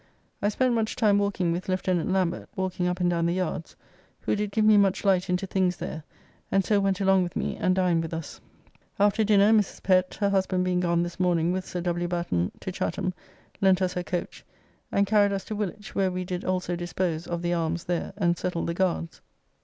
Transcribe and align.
I 0.41 0.49
spent 0.49 0.73
much 0.73 0.95
time 0.95 1.19
walking 1.19 1.51
with 1.51 1.69
Lieutenant 1.69 2.11
Lambert, 2.11 2.49
walking 2.55 2.87
up 2.87 2.99
and 2.99 3.07
down 3.07 3.27
the 3.27 3.33
yards, 3.35 3.75
who 4.21 4.35
did 4.35 4.49
give 4.49 4.65
me 4.65 4.75
much 4.75 5.05
light 5.05 5.29
into 5.29 5.45
things 5.45 5.77
there, 5.77 6.03
and 6.51 6.65
so 6.65 6.79
went 6.79 6.99
along 7.01 7.21
with 7.21 7.35
me 7.35 7.55
and 7.55 7.75
dined 7.75 8.01
with 8.01 8.11
us. 8.11 8.41
After 8.99 9.23
dinner 9.23 9.51
Mrs. 9.53 9.83
Pett, 9.83 10.15
her 10.19 10.31
husband 10.31 10.65
being 10.65 10.79
gone 10.79 11.03
this 11.03 11.19
morning 11.19 11.51
with 11.51 11.67
Sir 11.67 11.81
W. 11.81 12.07
Batten 12.07 12.51
to 12.61 12.71
Chatham, 12.71 13.13
lent 13.61 13.79
us 13.79 13.93
her 13.93 14.01
coach, 14.01 14.43
and 14.91 15.05
carried 15.05 15.33
us 15.33 15.45
to 15.45 15.55
Woolwich, 15.55 15.93
where 15.93 16.09
we 16.09 16.25
did 16.25 16.43
also 16.43 16.75
dispose 16.75 17.27
of 17.27 17.43
the 17.43 17.53
arms 17.53 17.83
there 17.83 18.11
and 18.17 18.39
settle 18.39 18.65
the 18.65 18.73
guards. 18.73 19.21